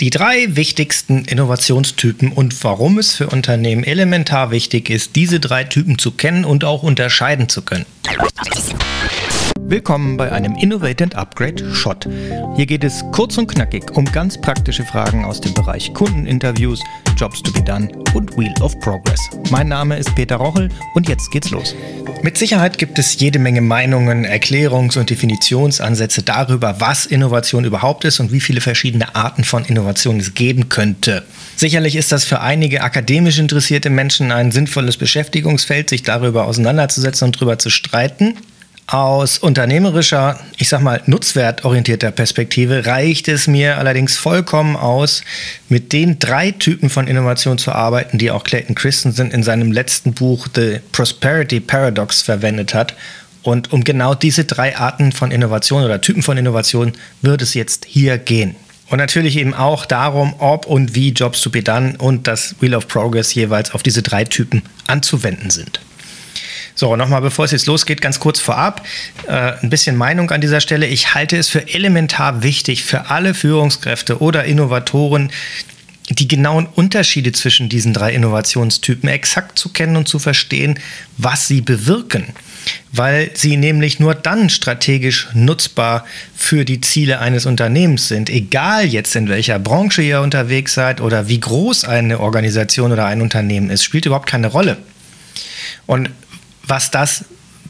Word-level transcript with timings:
Die 0.00 0.10
drei 0.10 0.54
wichtigsten 0.54 1.24
Innovationstypen 1.24 2.30
und 2.30 2.62
warum 2.62 2.98
es 2.98 3.16
für 3.16 3.30
Unternehmen 3.30 3.82
elementar 3.82 4.52
wichtig 4.52 4.90
ist, 4.90 5.16
diese 5.16 5.40
drei 5.40 5.64
Typen 5.64 5.98
zu 5.98 6.12
kennen 6.12 6.44
und 6.44 6.62
auch 6.62 6.84
unterscheiden 6.84 7.48
zu 7.48 7.62
können. 7.62 7.84
Willkommen 9.70 10.16
bei 10.16 10.32
einem 10.32 10.54
Innovate 10.54 11.04
and 11.04 11.14
Upgrade 11.14 11.74
Shot. 11.74 12.08
Hier 12.56 12.64
geht 12.64 12.84
es 12.84 13.04
kurz 13.12 13.36
und 13.36 13.48
knackig 13.48 13.94
um 13.94 14.06
ganz 14.06 14.40
praktische 14.40 14.82
Fragen 14.82 15.26
aus 15.26 15.42
dem 15.42 15.52
Bereich 15.52 15.92
Kundeninterviews, 15.92 16.80
Jobs 17.18 17.42
to 17.42 17.52
be 17.52 17.60
done 17.60 17.90
und 18.14 18.34
Wheel 18.38 18.54
of 18.62 18.80
Progress. 18.80 19.20
Mein 19.50 19.68
Name 19.68 19.98
ist 19.98 20.14
Peter 20.14 20.36
Rochel 20.36 20.70
und 20.94 21.06
jetzt 21.06 21.30
geht's 21.32 21.50
los. 21.50 21.74
Mit 22.22 22.38
Sicherheit 22.38 22.78
gibt 22.78 22.98
es 22.98 23.20
jede 23.20 23.38
Menge 23.38 23.60
Meinungen, 23.60 24.24
Erklärungs- 24.24 24.98
und 24.98 25.10
Definitionsansätze 25.10 26.22
darüber, 26.22 26.80
was 26.80 27.04
Innovation 27.04 27.66
überhaupt 27.66 28.06
ist 28.06 28.20
und 28.20 28.32
wie 28.32 28.40
viele 28.40 28.62
verschiedene 28.62 29.14
Arten 29.14 29.44
von 29.44 29.66
Innovation 29.66 30.18
es 30.18 30.32
geben 30.32 30.70
könnte. 30.70 31.26
Sicherlich 31.56 31.94
ist 31.94 32.10
das 32.10 32.24
für 32.24 32.40
einige 32.40 32.82
akademisch 32.82 33.38
interessierte 33.38 33.90
Menschen 33.90 34.32
ein 34.32 34.50
sinnvolles 34.50 34.96
Beschäftigungsfeld, 34.96 35.90
sich 35.90 36.04
darüber 36.04 36.46
auseinanderzusetzen 36.46 37.26
und 37.26 37.36
darüber 37.36 37.58
zu 37.58 37.68
streiten. 37.68 38.38
Aus 38.90 39.36
unternehmerischer, 39.36 40.40
ich 40.56 40.70
sag 40.70 40.80
mal, 40.80 41.02
nutzwertorientierter 41.04 42.10
Perspektive 42.10 42.86
reicht 42.86 43.28
es 43.28 43.46
mir 43.46 43.76
allerdings 43.76 44.16
vollkommen 44.16 44.76
aus, 44.76 45.22
mit 45.68 45.92
den 45.92 46.18
drei 46.18 46.52
Typen 46.52 46.88
von 46.88 47.06
Innovation 47.06 47.58
zu 47.58 47.72
arbeiten, 47.72 48.16
die 48.16 48.30
auch 48.30 48.44
Clayton 48.44 48.74
Christensen 48.74 49.30
in 49.30 49.42
seinem 49.42 49.72
letzten 49.72 50.14
Buch 50.14 50.48
The 50.54 50.78
Prosperity 50.90 51.60
Paradox 51.60 52.22
verwendet 52.22 52.72
hat. 52.72 52.94
Und 53.42 53.74
um 53.74 53.84
genau 53.84 54.14
diese 54.14 54.46
drei 54.46 54.74
Arten 54.74 55.12
von 55.12 55.32
Innovation 55.32 55.84
oder 55.84 56.00
Typen 56.00 56.22
von 56.22 56.38
Innovation 56.38 56.92
wird 57.20 57.42
es 57.42 57.52
jetzt 57.52 57.84
hier 57.84 58.16
gehen. 58.16 58.56
Und 58.88 58.96
natürlich 58.96 59.36
eben 59.36 59.52
auch 59.52 59.84
darum, 59.84 60.32
ob 60.38 60.64
und 60.64 60.94
wie 60.94 61.10
Jobs 61.10 61.42
to 61.42 61.50
be 61.50 61.62
done 61.62 61.96
und 61.98 62.26
das 62.26 62.54
Wheel 62.60 62.74
of 62.74 62.88
Progress 62.88 63.34
jeweils 63.34 63.72
auf 63.72 63.82
diese 63.82 64.02
drei 64.02 64.24
Typen 64.24 64.62
anzuwenden 64.86 65.50
sind. 65.50 65.78
So, 66.78 66.94
nochmal, 66.94 67.22
bevor 67.22 67.44
es 67.44 67.50
jetzt 67.50 67.66
losgeht, 67.66 68.00
ganz 68.00 68.20
kurz 68.20 68.38
vorab, 68.38 68.86
äh, 69.26 69.32
ein 69.32 69.68
bisschen 69.68 69.96
Meinung 69.96 70.30
an 70.30 70.40
dieser 70.40 70.60
Stelle. 70.60 70.86
Ich 70.86 71.12
halte 71.12 71.36
es 71.36 71.48
für 71.48 71.74
elementar 71.74 72.44
wichtig 72.44 72.84
für 72.84 73.10
alle 73.10 73.34
Führungskräfte 73.34 74.22
oder 74.22 74.44
Innovatoren, 74.44 75.32
die 76.08 76.28
genauen 76.28 76.66
Unterschiede 76.66 77.32
zwischen 77.32 77.68
diesen 77.68 77.94
drei 77.94 78.12
Innovationstypen 78.12 79.08
exakt 79.08 79.58
zu 79.58 79.70
kennen 79.70 79.96
und 79.96 80.06
zu 80.06 80.20
verstehen, 80.20 80.78
was 81.16 81.48
sie 81.48 81.62
bewirken. 81.62 82.26
Weil 82.92 83.32
sie 83.34 83.56
nämlich 83.56 83.98
nur 83.98 84.14
dann 84.14 84.48
strategisch 84.48 85.26
nutzbar 85.34 86.04
für 86.36 86.64
die 86.64 86.80
Ziele 86.80 87.18
eines 87.18 87.44
Unternehmens 87.44 88.06
sind. 88.06 88.30
Egal 88.30 88.86
jetzt 88.86 89.16
in 89.16 89.28
welcher 89.28 89.58
Branche 89.58 90.02
ihr 90.02 90.20
unterwegs 90.20 90.74
seid 90.74 91.00
oder 91.00 91.26
wie 91.26 91.40
groß 91.40 91.86
eine 91.86 92.20
Organisation 92.20 92.92
oder 92.92 93.06
ein 93.06 93.20
Unternehmen 93.20 93.68
ist, 93.68 93.82
spielt 93.82 94.06
überhaupt 94.06 94.28
keine 94.28 94.46
Rolle. 94.46 94.76
Und 95.86 96.10
was 96.68 96.90
das 96.90 97.24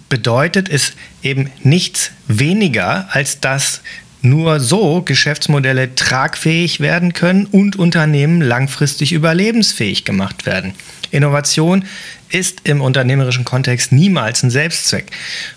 bedeutet, 0.09 0.69
ist 0.69 0.95
eben 1.23 1.51
nichts 1.63 2.11
weniger, 2.27 3.09
als 3.11 3.41
dass 3.41 3.81
nur 4.21 4.59
so 4.59 5.03
Geschäftsmodelle 5.03 5.95
tragfähig 5.95 6.81
werden 6.81 7.13
können 7.13 7.47
und 7.47 7.77
Unternehmen 7.77 8.41
langfristig 8.41 9.13
überlebensfähig 9.13 10.05
gemacht 10.05 10.45
werden. 10.45 10.75
Innovation 11.11 11.85
ist 12.31 12.63
im 12.65 12.83
unternehmerischen 12.83 13.45
Kontext 13.45 13.93
niemals 13.93 14.43
ein 14.43 14.51
Selbstzweck. 14.51 15.11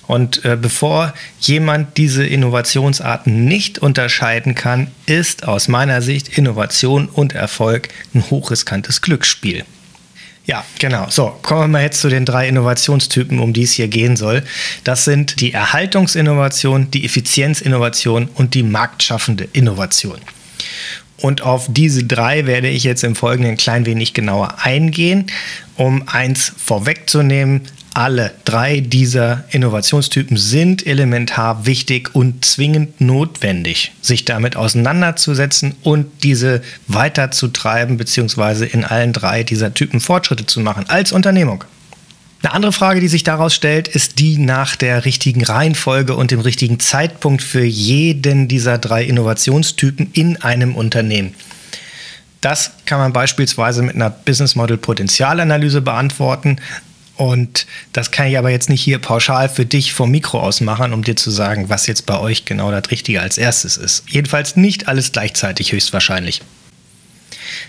Und 0.08 0.46
äh, 0.46 0.56
bevor 0.56 1.14
jemand 1.40 1.98
diese 1.98 2.26
Innovationsarten 2.26 3.46
nicht 3.46 3.80
unterscheiden 3.80 4.56
kann, 4.56 4.88
ist 5.06 5.48
aus 5.48 5.68
meiner 5.68 6.02
Sicht 6.02 6.38
Innovation 6.38 7.10
und 7.10 7.34
Erfolg 7.34 7.90
ein 8.14 8.24
hochriskantes 8.30 9.02
Glücksspiel. 9.02 9.66
Ja, 10.46 10.66
genau. 10.80 11.08
So, 11.10 11.38
kommen 11.44 11.72
wir 11.72 11.82
jetzt 11.82 12.02
zu 12.02 12.10
den 12.10 12.26
drei 12.26 12.48
Innovationstypen, 12.48 13.40
um 13.40 13.54
die 13.54 13.64
es 13.64 13.74
hier 13.74 13.88
gehen 13.88 14.16
soll. 14.16 14.44
Das 14.84 15.06
sind 15.06 15.40
die 15.40 15.54
Erhaltungsinnovation, 15.54 16.90
die 16.92 17.06
Effizienzinnovation 17.06 18.28
und 18.34 18.54
die 18.54 18.64
marktschaffende 18.64 19.48
Innovation. 19.54 20.18
Und 21.18 21.44
auf 21.44 21.68
diese 21.70 22.04
drei 22.04 22.48
werde 22.48 22.70
ich 22.70 22.84
jetzt 22.84 23.04
im 23.04 23.16
Folgenden 23.16 23.52
ein 23.52 23.58
klein 23.58 23.86
wenig 23.86 24.14
genauer 24.14 24.56
eingehen, 24.64 25.28
um 25.78 26.08
eins 26.08 26.52
vorwegzunehmen 26.58 27.62
alle 27.94 28.32
drei 28.46 28.80
dieser 28.80 29.44
Innovationstypen 29.50 30.38
sind 30.38 30.86
elementar 30.88 31.66
wichtig 31.66 32.16
und 32.16 32.46
zwingend 32.46 33.02
notwendig, 33.02 33.92
sich 34.02 34.24
damit 34.24 34.56
auseinanderzusetzen 34.56 35.76
und 35.84 36.24
diese 36.24 36.62
weiterzutreiben, 36.88 37.98
beziehungsweise 37.98 38.66
in 38.66 38.86
allen 38.86 39.14
drei 39.14 39.44
dieser 39.44 39.74
Typen 39.74 40.00
Fortschritte 40.00 40.46
zu 40.46 40.62
machen 40.62 40.86
als 40.88 41.12
Unternehmung. 41.12 41.66
Eine 42.44 42.54
andere 42.54 42.72
Frage, 42.72 43.02
die 43.02 43.08
sich 43.08 43.24
daraus 43.24 43.54
stellt, 43.54 43.88
ist 43.88 44.18
die 44.18 44.38
nach 44.38 44.76
der 44.76 45.06
richtigen 45.06 45.44
Reihenfolge 45.44 46.16
und 46.16 46.32
dem 46.32 46.40
richtigen 46.40 46.80
Zeitpunkt 46.80 47.44
für 47.44 47.64
jeden 47.64 48.48
dieser 48.48 48.80
drei 48.80 49.04
Innovationstypen 49.04 50.10
in 50.14 50.42
einem 50.42 50.76
Unternehmen. 50.76 51.36
Das 52.40 52.72
kann 52.88 52.98
man 52.98 53.14
beispielsweise 53.14 53.84
mit 53.84 53.94
einer 53.94 54.10
Business 54.10 54.56
Model 54.56 54.78
Potenzialanalyse 54.78 55.82
beantworten. 55.82 56.58
Und 57.18 57.68
das 57.94 58.12
kann 58.12 58.28
ich 58.28 58.38
aber 58.38 58.50
jetzt 58.50 58.70
nicht 58.70 58.82
hier 58.82 59.00
pauschal 59.00 59.50
für 59.50 59.66
dich 59.66 59.94
vom 59.94 60.12
Mikro 60.12 60.40
aus 60.40 60.62
machen, 60.62 60.94
um 60.94 61.04
dir 61.04 61.16
zu 61.16 61.30
sagen, 61.30 61.70
was 61.70 61.88
jetzt 61.88 62.06
bei 62.06 62.20
euch 62.20 62.46
genau 62.46 62.72
das 62.72 62.90
Richtige 62.90 63.22
als 63.22 63.38
erstes 63.38 63.78
ist. 63.78 64.04
Jedenfalls 64.08 64.56
nicht 64.56 64.88
alles 64.88 65.12
gleichzeitig 65.12 65.72
höchstwahrscheinlich. 65.72 66.42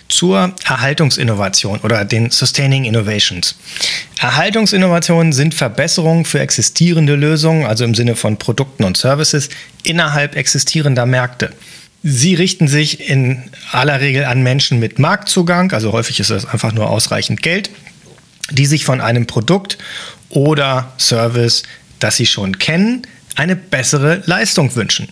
Zur 0.09 0.55
Erhaltungsinnovation 0.65 1.81
oder 1.81 2.05
den 2.05 2.31
Sustaining 2.31 2.85
Innovations. 2.85 3.57
Erhaltungsinnovationen 4.21 5.33
sind 5.33 5.55
Verbesserungen 5.55 6.25
für 6.25 6.41
existierende 6.41 7.15
Lösungen, 7.15 7.67
also 7.67 7.85
im 7.85 7.95
Sinne 7.95 8.15
von 8.15 8.37
Produkten 8.37 8.85
und 8.85 8.97
Services, 8.97 9.49
innerhalb 9.83 10.37
existierender 10.37 11.05
Märkte. 11.05 11.53
Sie 12.05 12.35
richten 12.35 12.69
sich 12.69 13.09
in 13.09 13.43
aller 13.71 14.01
Regel 14.01 14.25
an 14.25 14.43
Menschen 14.43 14.79
mit 14.81 14.99
Marktzugang, 14.99 15.73
also 15.73 15.93
häufig 15.93 16.21
ist 16.21 16.31
das 16.31 16.47
einfach 16.47 16.73
nur 16.73 16.91
ausreichend 16.91 17.43
Geld 17.43 17.71
die 18.51 18.67
sich 18.67 18.85
von 18.85 19.01
einem 19.01 19.27
Produkt 19.27 19.79
oder 20.29 20.93
Service, 20.99 21.63
das 21.99 22.17
sie 22.17 22.27
schon 22.27 22.59
kennen, 22.59 23.03
eine 23.37 23.57
bessere 23.57 24.23
Leistung 24.27 24.75
wünschen. 24.77 25.09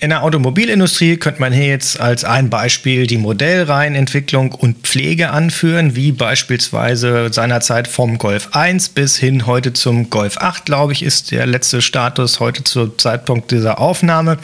In 0.00 0.10
der 0.10 0.22
Automobilindustrie 0.22 1.16
könnte 1.16 1.40
man 1.40 1.52
hier 1.52 1.66
jetzt 1.66 1.98
als 1.98 2.22
ein 2.22 2.50
Beispiel 2.50 3.08
die 3.08 3.18
Modellreihenentwicklung 3.18 4.52
und 4.52 4.86
Pflege 4.86 5.30
anführen, 5.30 5.96
wie 5.96 6.12
beispielsweise 6.12 7.32
seinerzeit 7.32 7.88
vom 7.88 8.16
Golf 8.16 8.50
1 8.52 8.90
bis 8.90 9.16
hin 9.16 9.46
heute 9.46 9.72
zum 9.72 10.08
Golf 10.08 10.36
8, 10.38 10.66
glaube 10.66 10.92
ich, 10.92 11.02
ist 11.02 11.32
der 11.32 11.46
letzte 11.46 11.82
Status 11.82 12.38
heute 12.38 12.62
zum 12.62 12.96
Zeitpunkt 12.96 13.50
dieser 13.50 13.80
Aufnahme 13.80 14.38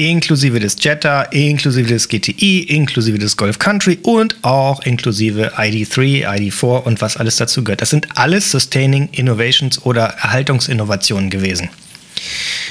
inklusive 0.00 0.58
des 0.60 0.76
Jetta, 0.80 1.22
inklusive 1.24 1.86
des 1.86 2.08
GTI, 2.08 2.60
inklusive 2.60 3.18
des 3.18 3.36
Golf 3.36 3.58
Country 3.58 3.98
und 4.02 4.34
auch 4.42 4.82
inklusive 4.82 5.52
ID3, 5.58 6.26
ID4 6.26 6.84
und 6.84 7.02
was 7.02 7.18
alles 7.18 7.36
dazu 7.36 7.62
gehört. 7.62 7.82
Das 7.82 7.90
sind 7.90 8.08
alles 8.16 8.50
Sustaining 8.50 9.10
Innovations 9.12 9.84
oder 9.84 10.04
Erhaltungsinnovationen 10.22 11.28
gewesen. 11.28 11.68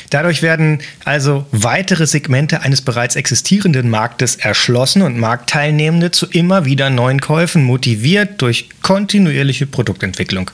Dadurch 0.09 0.41
werden 0.41 0.79
also 1.05 1.45
weitere 1.51 2.07
Segmente 2.07 2.61
eines 2.61 2.81
bereits 2.81 3.15
existierenden 3.15 3.91
Marktes 3.91 4.35
erschlossen 4.35 5.03
und 5.03 5.19
Marktteilnehmende 5.19 6.09
zu 6.09 6.25
immer 6.25 6.65
wieder 6.65 6.89
neuen 6.89 7.21
Käufen 7.21 7.63
motiviert 7.63 8.41
durch 8.41 8.69
kontinuierliche 8.81 9.67
Produktentwicklung. 9.67 10.49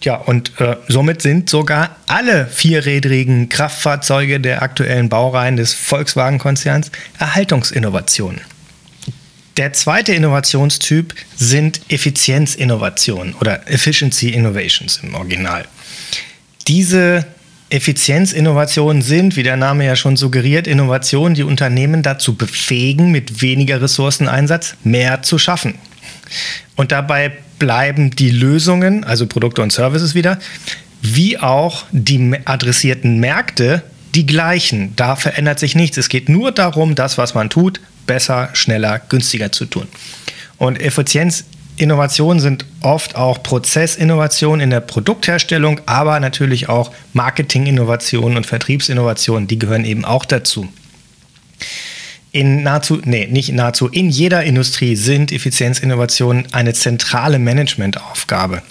Tja, 0.00 0.14
und 0.14 0.58
äh, 0.60 0.76
somit 0.88 1.20
sind 1.20 1.50
sogar 1.50 1.96
alle 2.06 2.46
vierrädrigen 2.46 3.50
Kraftfahrzeuge 3.50 4.40
der 4.40 4.62
aktuellen 4.62 5.10
Baureihen 5.10 5.56
des 5.56 5.74
Volkswagen-Konzerns 5.74 6.90
Erhaltungsinnovationen. 7.18 8.40
Der 9.58 9.74
zweite 9.74 10.14
Innovationstyp 10.14 11.14
sind 11.36 11.82
Effizienzinnovationen 11.90 13.34
oder 13.34 13.70
Efficiency 13.70 14.30
Innovations 14.30 15.00
im 15.02 15.14
Original. 15.14 15.66
Diese 16.66 17.26
Effizienzinnovationen 17.68 19.02
sind, 19.02 19.36
wie 19.36 19.42
der 19.42 19.58
Name 19.58 19.84
ja 19.84 19.96
schon 19.96 20.16
suggeriert, 20.16 20.66
Innovationen, 20.66 21.34
die 21.34 21.42
Unternehmen 21.42 22.02
dazu 22.02 22.36
befähigen, 22.36 23.10
mit 23.10 23.42
weniger 23.42 23.82
Ressourceneinsatz 23.82 24.76
mehr 24.82 25.22
zu 25.22 25.36
schaffen. 25.36 25.74
Und 26.76 26.90
dabei 26.90 27.32
bleiben 27.60 28.10
die 28.10 28.30
Lösungen, 28.30 29.04
also 29.04 29.28
Produkte 29.28 29.62
und 29.62 29.72
Services 29.72 30.16
wieder, 30.16 30.40
wie 31.02 31.38
auch 31.38 31.84
die 31.92 32.36
adressierten 32.44 33.20
Märkte 33.20 33.84
die 34.16 34.26
gleichen. 34.26 34.94
Da 34.96 35.14
verändert 35.14 35.60
sich 35.60 35.76
nichts. 35.76 35.96
Es 35.96 36.08
geht 36.08 36.28
nur 36.28 36.50
darum, 36.50 36.96
das, 36.96 37.16
was 37.16 37.34
man 37.34 37.48
tut, 37.48 37.80
besser, 38.08 38.50
schneller, 38.54 39.00
günstiger 39.08 39.52
zu 39.52 39.66
tun. 39.66 39.86
Und 40.58 40.80
Effizienzinnovationen 40.80 42.40
sind 42.40 42.66
oft 42.80 43.14
auch 43.14 43.42
Prozessinnovationen 43.42 44.62
in 44.62 44.70
der 44.70 44.80
Produktherstellung, 44.80 45.80
aber 45.86 46.18
natürlich 46.18 46.68
auch 46.68 46.90
Marketinginnovationen 47.12 48.36
und 48.36 48.46
Vertriebsinnovationen, 48.46 49.46
die 49.46 49.58
gehören 49.58 49.84
eben 49.84 50.04
auch 50.04 50.24
dazu. 50.24 50.68
In 52.32 52.62
nahezu, 52.62 53.00
nee, 53.04 53.26
nicht 53.26 53.52
nahezu, 53.52 53.88
in 53.88 54.08
jeder 54.08 54.44
Industrie 54.44 54.94
sind 54.94 55.32
Effizienzinnovationen 55.32 56.46
eine 56.52 56.74
zentrale 56.74 57.38
Managementaufgabe. 57.38 58.62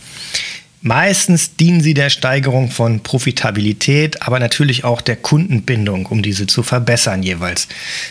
Meistens 0.82 1.58
dienen 1.58 1.82
sie 1.82 1.94
der 1.94 2.10
Steigerung 2.10 2.72
von 2.72 3.02
Profitabilität, 3.02 4.22
aber 4.22 4.40
natürlich 4.40 4.86
auch 4.86 5.02
der 5.02 5.18
Kundenbindung, 5.18 6.06
um 6.06 6.22
diese 6.22 6.48
zu 6.48 6.64
verbessern 6.64 7.22
jeweils. 7.22 7.68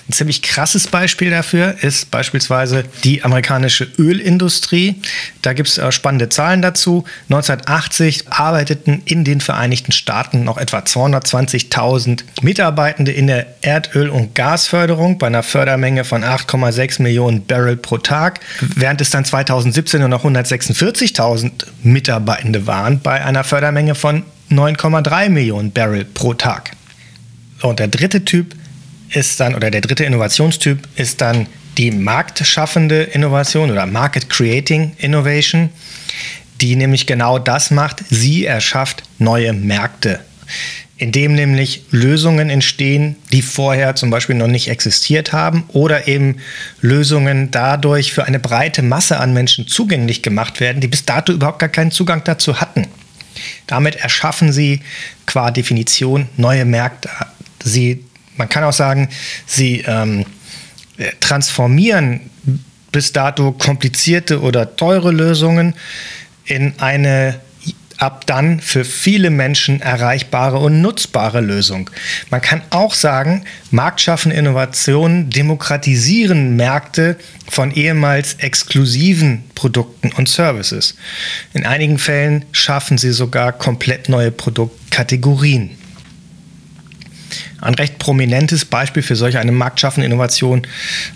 Ein 0.07 0.13
ziemlich 0.13 0.43
krasses 0.43 0.87
Beispiel 0.87 1.31
dafür 1.31 1.77
ist 1.81 2.11
beispielsweise 2.11 2.85
die 3.05 3.25
amerikanische 3.25 3.89
Ölindustrie. 3.99 4.97
Da 5.41 5.55
gibt 5.55 5.71
es 5.71 5.79
äh, 5.79 5.91
spannende 5.93 6.29
Zahlen 6.29 6.61
dazu. 6.61 7.05
1980 7.31 8.29
arbeiteten 8.29 9.01
in 9.07 9.25
den 9.25 9.41
Vereinigten 9.41 9.93
Staaten 9.93 10.45
noch 10.45 10.59
etwa 10.59 10.81
220.000 10.81 12.25
Mitarbeitende 12.43 13.13
in 13.13 13.29
der 13.29 13.47
Erdöl- 13.63 14.11
und 14.11 14.35
Gasförderung 14.35 15.17
bei 15.17 15.29
einer 15.29 15.43
Fördermenge 15.43 16.05
von 16.05 16.23
8,6 16.23 17.01
Millionen 17.01 17.47
Barrel 17.47 17.79
pro 17.79 17.97
Tag, 17.97 18.41
während 18.61 19.01
es 19.01 19.09
dann 19.09 19.25
2017 19.25 20.01
nur 20.01 20.11
noch 20.11 20.27
146.000 20.27 21.51
Mitarbeitende 21.83 22.58
Ende 22.59 22.67
waren 22.67 23.01
bei 23.01 23.25
einer 23.25 23.45
Fördermenge 23.45 23.95
von 23.95 24.25
9,3 24.51 25.29
Millionen 25.29 25.71
Barrel 25.71 26.05
pro 26.05 26.35
Tag. 26.35 26.73
Und 27.63 27.79
der 27.79 27.89
dritte 27.89 28.25
Typ 28.25 28.55
ist 29.11 29.39
dann, 29.41 29.55
oder 29.55 29.71
der 29.71 29.81
dritte 29.81 30.05
Innovationstyp 30.05 30.89
ist 30.97 31.21
dann 31.21 31.47
die 31.77 31.91
marktschaffende 31.91 33.03
Innovation 33.03 33.71
oder 33.71 33.87
Market 33.87 34.29
Creating 34.29 34.93
Innovation, 34.99 35.71
die 36.61 36.75
nämlich 36.75 37.07
genau 37.07 37.39
das 37.39 37.71
macht. 37.71 38.03
Sie 38.11 38.45
erschafft 38.45 39.05
neue 39.19 39.53
Märkte, 39.53 40.21
indem 40.99 41.35
nämlich 41.35 41.85
Lösungen 41.91 42.51
entstehen, 42.51 43.17
die 43.33 43.43
vorher 43.43 43.95
zum 43.95 44.11
Beispiel 44.11 44.35
noch 44.35 44.49
nicht 44.49 44.69
existiert 44.69 45.33
haben 45.33 45.65
oder 45.69 46.09
eben 46.09 46.39
Lösungen 46.81 47.53
dadurch 47.53 48.13
für 48.13 48.25
eine 48.25 48.41
breite 48.41 48.83
Masse 48.83 49.19
an 49.19 49.33
Menschen 49.33 49.69
zugänglich 49.69 50.23
gemacht 50.23 50.59
werden, 50.61 50.81
die 50.81 50.89
bis 50.89 51.05
dato 51.05 51.33
überhaupt 51.33 51.61
gar 51.61 51.69
keinen 51.69 51.93
Zugang 51.93 52.25
dazu 52.25 52.61
hatten. 52.61 52.89
Damit 53.69 53.97
erschaffen 53.97 54.53
sie 54.53 54.81
qua 55.25 55.53
Definition 55.53 56.29
neue 56.37 56.65
Märkte. 56.65 57.09
Sie, 57.63 58.05
man 58.37 58.49
kann 58.49 58.65
auch 58.65 58.73
sagen, 58.73 59.09
sie 59.47 59.85
ähm, 59.87 60.27
transformieren 61.21 62.23
bis 62.91 63.13
dato 63.13 63.53
komplizierte 63.53 64.41
oder 64.41 64.75
teure 64.75 65.13
Lösungen 65.13 65.75
in 66.45 66.75
eine 66.79 67.39
ab 67.99 68.27
dann 68.27 68.61
für 68.61 68.85
viele 68.85 69.31
Menschen 69.31 69.81
erreichbare 69.81 70.59
und 70.59 70.81
nutzbare 70.81 71.41
Lösung. 71.41 71.91
Man 72.31 72.41
kann 72.41 72.63
auch 72.71 72.95
sagen, 72.95 73.45
marktschaffende 73.71 74.37
Innovationen 74.37 75.31
demokratisieren 75.31 76.57
Märkte 76.57 77.17
von 77.51 77.73
ehemals 77.73 78.35
exklusiven 78.35 79.45
Produkten 79.55 80.13
und 80.13 80.29
Services. 80.29 80.95
In 81.53 81.67
einigen 81.67 81.99
Fällen 81.99 82.45
schaffen 82.53 82.99
sie 82.99 83.13
sogar 83.13 83.53
komplett 83.53 84.09
neue 84.09 84.31
Produktkategorien. 84.31 85.71
Ein 87.61 87.75
recht 87.75 87.99
prominentes 87.99 88.65
Beispiel 88.65 89.03
für 89.03 89.17
solch 89.17 89.37
eine 89.37 89.51
marktschaffende 89.51 90.07
Innovation 90.07 90.63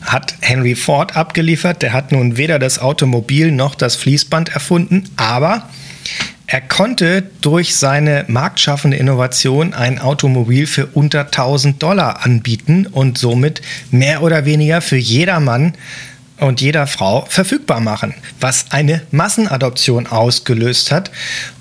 hat 0.01 0.35
Henry 0.41 0.75
Ford 0.75 1.17
abgeliefert. 1.17 1.83
Der 1.83 1.93
hat 1.93 2.11
nun 2.11 2.37
weder 2.37 2.59
das 2.59 2.81
Automobil 2.81 3.53
noch 3.53 3.77
das 3.77 3.95
Fließband 3.95 4.49
erfunden, 4.49 5.05
aber 5.17 5.69
er 6.53 6.61
konnte 6.61 7.23
durch 7.41 7.75
seine 7.77 8.27
marktschaffende 8.29 8.99
Innovation 8.99 9.73
ein 9.73 9.99
Automobil 9.99 10.67
für 10.67 10.85
unter 10.85 11.21
1000 11.21 11.83
Dollar 11.83 12.27
anbieten 12.27 12.87
und 12.87 13.17
somit 13.17 13.63
mehr 13.91 14.23
oder 14.23 14.45
weniger 14.45 14.83
für 14.83 14.99
jedermann 14.99 15.73
und 16.37 16.61
jeder 16.61 16.87
Frau 16.87 17.25
verfügbar 17.25 17.81
machen, 17.81 18.13
was 18.39 18.67
eine 18.69 19.01
Massenadoption 19.13 20.07
ausgelöst 20.07 20.93
hat 20.93 21.11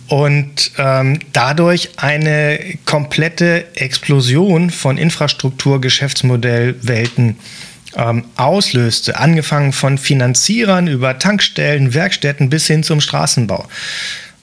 und 0.09 0.73
ähm, 0.77 1.19
dadurch 1.31 1.91
eine 1.95 2.59
komplette 2.83 3.73
Explosion 3.75 4.71
von 4.71 4.97
Infrastruktur, 4.97 5.79
Geschäftsmodellwelten 5.79 7.37
ähm, 7.95 8.25
auslöste, 8.35 9.17
angefangen 9.17 9.71
von 9.71 9.97
Finanzierern 9.97 10.87
über 10.87 11.17
Tankstellen, 11.17 11.93
Werkstätten 11.93 12.49
bis 12.49 12.67
hin 12.67 12.83
zum 12.83 12.99
Straßenbau. 12.99 13.69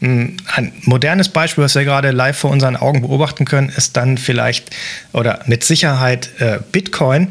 Ein 0.00 0.73
modernes 0.83 1.29
Beispiel, 1.29 1.65
was 1.65 1.75
wir 1.75 1.85
gerade 1.85 2.12
live 2.12 2.39
vor 2.39 2.50
unseren 2.50 2.77
Augen 2.77 3.03
beobachten 3.03 3.45
können, 3.45 3.69
ist 3.69 3.97
dann 3.97 4.17
vielleicht 4.17 4.71
oder 5.12 5.41
mit 5.47 5.65
Sicherheit 5.65 6.31
äh, 6.39 6.61
Bitcoin, 6.71 7.29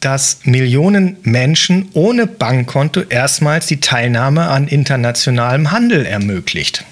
dass 0.00 0.38
Millionen 0.44 1.16
Menschen 1.22 1.90
ohne 1.92 2.26
Bankkonto 2.26 3.02
erstmals 3.02 3.66
die 3.66 3.80
Teilnahme 3.80 4.48
an 4.48 4.66
internationalem 4.66 5.72
Handel 5.72 6.06
ermöglicht. 6.06 6.86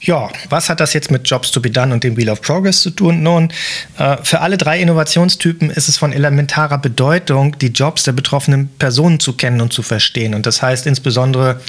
Ja, 0.00 0.28
was 0.50 0.68
hat 0.68 0.80
das 0.80 0.92
jetzt 0.92 1.10
mit 1.10 1.28
Jobs 1.28 1.50
to 1.50 1.60
be 1.60 1.70
done 1.70 1.92
und 1.92 2.04
dem 2.04 2.16
Wheel 2.16 2.28
of 2.28 2.42
Progress 2.42 2.82
zu 2.82 2.90
tun? 2.90 3.22
Nun, 3.22 3.50
äh, 3.98 4.18
für 4.22 4.40
alle 4.40 4.58
drei 4.58 4.80
Innovationstypen 4.80 5.70
ist 5.70 5.88
es 5.88 5.96
von 5.96 6.12
elementarer 6.12 6.78
Bedeutung, 6.78 7.58
die 7.58 7.68
Jobs 7.68 8.02
der 8.02 8.12
betroffenen 8.12 8.68
Personen 8.78 9.20
zu 9.20 9.32
kennen 9.32 9.60
und 9.60 9.72
zu 9.72 9.82
verstehen. 9.82 10.34
Und 10.34 10.44
das 10.44 10.60
heißt 10.60 10.86
insbesondere 10.86 11.60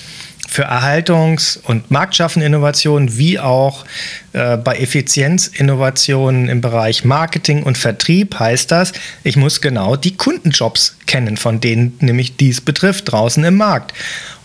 für 0.47 0.65
Erhaltungs- 0.65 1.59
und 1.63 1.91
marktschaffende 1.91 2.45
Innovationen 2.45 3.17
wie 3.17 3.39
auch 3.39 3.85
äh, 4.33 4.57
bei 4.57 4.77
Effizienzinnovationen 4.77 6.49
im 6.49 6.61
Bereich 6.61 7.05
Marketing 7.05 7.63
und 7.63 7.77
Vertrieb 7.77 8.39
heißt 8.39 8.71
das, 8.71 8.93
ich 9.23 9.35
muss 9.35 9.61
genau 9.61 9.95
die 9.95 10.15
Kundenjobs 10.15 10.97
kennen, 11.05 11.37
von 11.37 11.59
denen 11.59 11.97
nämlich 11.99 12.37
dies 12.37 12.61
betrifft, 12.61 13.11
draußen 13.11 13.43
im 13.43 13.55
Markt. 13.55 13.93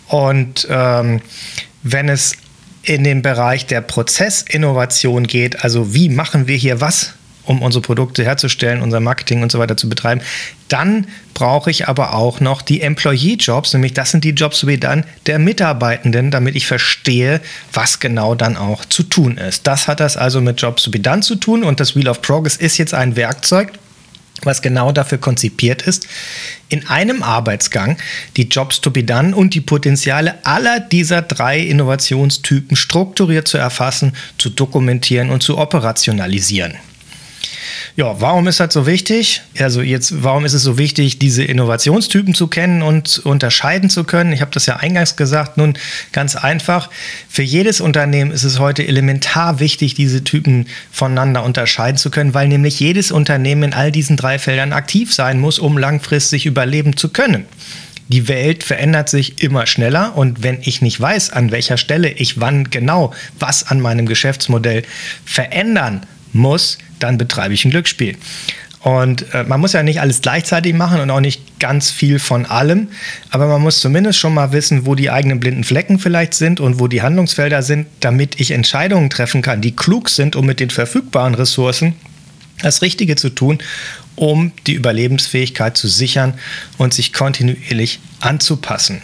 Und 0.08 0.66
ähm, 0.70 1.20
wenn 1.82 2.08
es 2.08 2.34
in 2.82 3.04
den 3.04 3.22
Bereich 3.22 3.66
der 3.66 3.80
Prozessinnovation 3.80 5.26
geht, 5.26 5.64
also 5.64 5.94
wie 5.94 6.08
machen 6.08 6.46
wir 6.46 6.56
hier 6.56 6.80
was 6.80 7.14
um 7.44 7.62
unsere 7.62 7.82
Produkte 7.82 8.24
herzustellen, 8.24 8.82
unser 8.82 9.00
Marketing 9.00 9.42
und 9.42 9.50
so 9.50 9.58
weiter 9.58 9.76
zu 9.76 9.88
betreiben. 9.88 10.20
Dann 10.68 11.06
brauche 11.34 11.70
ich 11.70 11.88
aber 11.88 12.14
auch 12.14 12.40
noch 12.40 12.62
die 12.62 12.80
Employee-Jobs, 12.80 13.72
nämlich 13.74 13.94
das 13.94 14.10
sind 14.10 14.24
die 14.24 14.30
Jobs 14.30 14.66
wie 14.66 14.78
dann 14.78 15.04
der 15.26 15.38
Mitarbeitenden, 15.38 16.30
damit 16.30 16.54
ich 16.56 16.66
verstehe, 16.66 17.40
was 17.72 18.00
genau 18.00 18.34
dann 18.34 18.56
auch 18.56 18.84
zu 18.84 19.02
tun 19.02 19.38
ist. 19.38 19.66
Das 19.66 19.88
hat 19.88 20.00
das 20.00 20.16
also 20.16 20.40
mit 20.40 20.60
Jobs 20.60 20.84
to 20.84 20.90
be 20.90 21.00
done 21.00 21.22
zu 21.22 21.34
tun 21.36 21.64
und 21.64 21.80
das 21.80 21.96
Wheel 21.96 22.08
of 22.08 22.22
Progress 22.22 22.56
ist 22.56 22.78
jetzt 22.78 22.94
ein 22.94 23.16
Werkzeug, 23.16 23.72
was 24.46 24.62
genau 24.62 24.92
dafür 24.92 25.18
konzipiert 25.18 25.82
ist, 25.82 26.06
in 26.68 26.86
einem 26.88 27.22
Arbeitsgang 27.22 27.96
die 28.36 28.48
Jobs 28.48 28.80
to 28.80 28.90
be 28.90 29.04
done 29.04 29.34
und 29.34 29.54
die 29.54 29.60
Potenziale 29.60 30.44
aller 30.44 30.80
dieser 30.80 31.22
drei 31.22 31.60
Innovationstypen 31.60 32.76
strukturiert 32.76 33.48
zu 33.48 33.58
erfassen, 33.58 34.14
zu 34.38 34.50
dokumentieren 34.50 35.30
und 35.30 35.42
zu 35.42 35.58
operationalisieren. 35.58 36.74
Ja, 37.96 38.20
warum 38.20 38.48
ist 38.48 38.60
das 38.60 38.72
so 38.72 38.86
wichtig? 38.86 39.42
Also 39.58 39.82
jetzt, 39.82 40.22
warum 40.22 40.44
ist 40.44 40.52
es 40.52 40.62
so 40.62 40.78
wichtig, 40.78 41.18
diese 41.18 41.44
Innovationstypen 41.44 42.34
zu 42.34 42.46
kennen 42.46 42.82
und 42.82 43.18
unterscheiden 43.20 43.90
zu 43.90 44.04
können? 44.04 44.32
Ich 44.32 44.40
habe 44.40 44.50
das 44.50 44.66
ja 44.66 44.76
eingangs 44.76 45.16
gesagt. 45.16 45.56
Nun, 45.56 45.74
ganz 46.12 46.36
einfach. 46.36 46.90
Für 47.28 47.42
jedes 47.42 47.80
Unternehmen 47.80 48.30
ist 48.30 48.44
es 48.44 48.58
heute 48.58 48.86
elementar 48.86 49.60
wichtig, 49.60 49.94
diese 49.94 50.24
Typen 50.24 50.66
voneinander 50.90 51.42
unterscheiden 51.44 51.98
zu 51.98 52.10
können, 52.10 52.34
weil 52.34 52.48
nämlich 52.48 52.80
jedes 52.80 53.12
Unternehmen 53.12 53.62
in 53.62 53.74
all 53.74 53.92
diesen 53.92 54.16
drei 54.16 54.38
Feldern 54.38 54.72
aktiv 54.72 55.12
sein 55.14 55.38
muss, 55.40 55.58
um 55.58 55.78
langfristig 55.78 56.46
überleben 56.46 56.96
zu 56.96 57.10
können. 57.10 57.46
Die 58.08 58.28
Welt 58.28 58.62
verändert 58.62 59.08
sich 59.08 59.42
immer 59.42 59.66
schneller 59.66 60.16
und 60.16 60.42
wenn 60.42 60.58
ich 60.60 60.82
nicht 60.82 61.00
weiß, 61.00 61.30
an 61.30 61.50
welcher 61.50 61.78
Stelle 61.78 62.10
ich 62.10 62.40
wann 62.40 62.68
genau 62.68 63.14
was 63.38 63.66
an 63.68 63.80
meinem 63.80 64.04
Geschäftsmodell 64.04 64.82
verändern 65.24 66.04
muss, 66.34 66.76
dann 67.02 67.18
betreibe 67.18 67.54
ich 67.54 67.64
ein 67.64 67.70
Glücksspiel. 67.70 68.16
Und 68.82 69.32
äh, 69.32 69.44
man 69.44 69.60
muss 69.60 69.74
ja 69.74 69.82
nicht 69.84 70.00
alles 70.00 70.22
gleichzeitig 70.22 70.74
machen 70.74 71.00
und 71.00 71.10
auch 71.10 71.20
nicht 71.20 71.60
ganz 71.60 71.90
viel 71.90 72.18
von 72.18 72.46
allem, 72.46 72.88
aber 73.30 73.46
man 73.46 73.62
muss 73.62 73.80
zumindest 73.80 74.18
schon 74.18 74.34
mal 74.34 74.52
wissen, 74.52 74.86
wo 74.86 74.96
die 74.96 75.08
eigenen 75.08 75.38
blinden 75.38 75.62
Flecken 75.62 76.00
vielleicht 76.00 76.34
sind 76.34 76.58
und 76.58 76.80
wo 76.80 76.88
die 76.88 77.00
Handlungsfelder 77.00 77.62
sind, 77.62 77.86
damit 78.00 78.40
ich 78.40 78.50
Entscheidungen 78.50 79.08
treffen 79.08 79.40
kann, 79.40 79.60
die 79.60 79.76
klug 79.76 80.08
sind, 80.08 80.34
um 80.34 80.46
mit 80.46 80.58
den 80.58 80.70
verfügbaren 80.70 81.36
Ressourcen 81.36 81.94
das 82.60 82.82
Richtige 82.82 83.14
zu 83.14 83.30
tun, 83.30 83.58
um 84.16 84.50
die 84.66 84.74
Überlebensfähigkeit 84.74 85.76
zu 85.76 85.86
sichern 85.86 86.34
und 86.76 86.92
sich 86.92 87.12
kontinuierlich 87.12 88.00
anzupassen. 88.20 89.00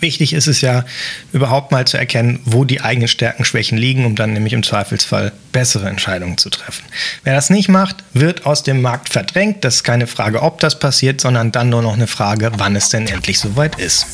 Wichtig 0.00 0.32
ist 0.32 0.46
es 0.46 0.60
ja, 0.60 0.84
überhaupt 1.32 1.72
mal 1.72 1.86
zu 1.86 1.96
erkennen, 1.96 2.40
wo 2.44 2.64
die 2.64 2.80
eigenen 2.80 3.08
Stärken, 3.08 3.44
Schwächen 3.44 3.78
liegen, 3.78 4.04
um 4.04 4.16
dann 4.16 4.32
nämlich 4.32 4.52
im 4.52 4.62
Zweifelsfall 4.62 5.32
bessere 5.52 5.88
Entscheidungen 5.88 6.38
zu 6.38 6.50
treffen. 6.50 6.84
Wer 7.24 7.34
das 7.34 7.50
nicht 7.50 7.68
macht, 7.68 7.96
wird 8.12 8.46
aus 8.46 8.62
dem 8.62 8.80
Markt 8.82 9.10
verdrängt. 9.10 9.64
Das 9.64 9.76
ist 9.76 9.84
keine 9.84 10.06
Frage, 10.06 10.42
ob 10.42 10.60
das 10.60 10.78
passiert, 10.78 11.20
sondern 11.20 11.52
dann 11.52 11.68
nur 11.68 11.82
noch 11.82 11.94
eine 11.94 12.06
Frage, 12.06 12.52
wann 12.56 12.76
es 12.76 12.88
denn 12.88 13.06
endlich 13.06 13.38
soweit 13.38 13.78
ist. 13.78 14.06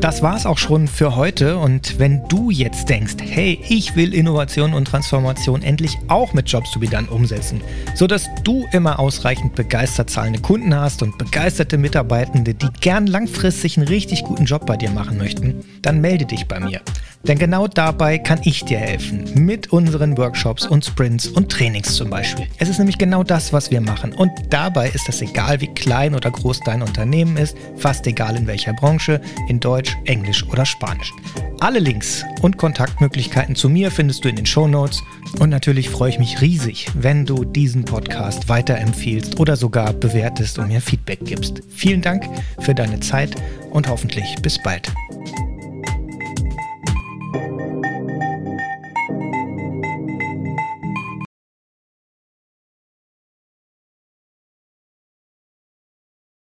Das 0.00 0.22
war's 0.22 0.46
auch 0.46 0.58
schon 0.58 0.88
für 0.88 1.16
heute 1.16 1.56
und 1.56 1.98
wenn 1.98 2.22
du 2.28 2.50
jetzt 2.50 2.88
denkst, 2.88 3.16
hey, 3.18 3.58
ich 3.68 3.96
will 3.96 4.14
Innovation 4.14 4.74
und 4.74 4.84
Transformation 4.86 5.62
endlich 5.62 5.98
auch 6.08 6.32
mit 6.34 6.48
Jobs 6.48 6.70
to 6.70 6.78
be 6.78 6.86
done 6.86 7.08
umsetzen, 7.08 7.62
sodass 7.94 8.28
du 8.44 8.66
immer 8.72 8.98
ausreichend 8.98 9.54
begeistert 9.54 10.10
zahlende 10.10 10.40
Kunden 10.40 10.74
hast 10.74 11.02
und 11.02 11.18
begeisterte 11.18 11.78
Mitarbeitende, 11.78 12.54
die 12.54 12.68
gern 12.80 13.06
langfristig 13.06 13.78
einen 13.78 13.88
richtig 13.88 14.22
guten 14.22 14.44
Job 14.44 14.66
bei 14.66 14.76
dir 14.76 14.90
machen 14.90 15.16
möchten, 15.18 15.64
dann 15.82 16.00
melde 16.00 16.26
dich 16.26 16.46
bei 16.46 16.60
mir. 16.60 16.82
Denn 17.26 17.38
genau 17.38 17.66
dabei 17.66 18.18
kann 18.18 18.40
ich 18.44 18.64
dir 18.64 18.78
helfen, 18.78 19.24
mit 19.34 19.72
unseren 19.72 20.16
Workshops 20.16 20.64
und 20.64 20.84
Sprints 20.84 21.26
und 21.26 21.50
Trainings 21.50 21.94
zum 21.94 22.08
Beispiel. 22.08 22.46
Es 22.58 22.68
ist 22.68 22.78
nämlich 22.78 22.98
genau 22.98 23.24
das, 23.24 23.52
was 23.52 23.70
wir 23.70 23.80
machen. 23.80 24.12
Und 24.12 24.30
dabei 24.50 24.88
ist 24.90 25.08
es 25.08 25.20
egal, 25.22 25.60
wie 25.60 25.66
klein 25.66 26.14
oder 26.14 26.30
groß 26.30 26.60
dein 26.60 26.82
Unternehmen 26.82 27.36
ist, 27.36 27.56
fast 27.76 28.06
egal 28.06 28.36
in 28.36 28.46
welcher 28.46 28.74
Branche, 28.74 29.20
in 29.48 29.58
Deutsch, 29.58 29.96
Englisch 30.04 30.44
oder 30.48 30.64
Spanisch. 30.64 31.12
Alle 31.58 31.78
Links 31.78 32.24
und 32.42 32.58
Kontaktmöglichkeiten 32.58 33.56
zu 33.56 33.68
mir 33.68 33.90
findest 33.90 34.24
du 34.24 34.28
in 34.28 34.36
den 34.36 34.46
Show 34.46 34.68
Notes. 34.68 35.02
Und 35.40 35.50
natürlich 35.50 35.90
freue 35.90 36.10
ich 36.10 36.18
mich 36.18 36.40
riesig, 36.40 36.86
wenn 36.94 37.26
du 37.26 37.44
diesen 37.44 37.84
Podcast 37.84 38.48
weiterempfiehlst 38.48 39.40
oder 39.40 39.56
sogar 39.56 39.92
bewertest 39.92 40.58
und 40.58 40.68
mir 40.68 40.80
Feedback 40.80 41.24
gibst. 41.24 41.62
Vielen 41.70 42.02
Dank 42.02 42.24
für 42.60 42.74
deine 42.74 43.00
Zeit 43.00 43.34
und 43.70 43.88
hoffentlich 43.88 44.36
bis 44.42 44.62
bald. 44.62 44.92